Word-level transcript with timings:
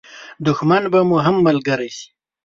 دښمن 0.45 0.83
به 0.91 0.99
مو 1.09 1.17
هم 1.25 1.35
ملګری 1.47 1.89
شي. 1.97 2.07